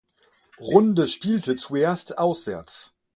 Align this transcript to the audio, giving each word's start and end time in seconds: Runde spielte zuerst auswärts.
Runde 0.59 1.05
spielte 1.07 1.55
zuerst 1.57 2.17
auswärts. 2.17 2.95